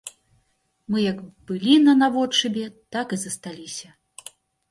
Мы 0.93 0.97
як 1.11 1.19
былі 1.51 1.75
на 1.87 1.93
наводшыбе, 2.01 2.65
так 2.95 3.07
і 3.17 3.19
засталіся. 3.25 3.87